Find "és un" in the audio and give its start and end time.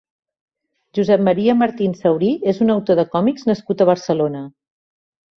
2.51-2.73